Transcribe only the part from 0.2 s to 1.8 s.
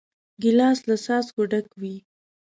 ګیلاس له څاڅکو ډک